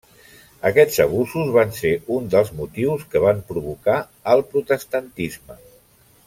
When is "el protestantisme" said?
4.35-5.61